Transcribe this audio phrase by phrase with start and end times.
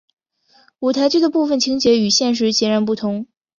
[0.79, 3.27] 舞台剧的部分情节与现实截然不同。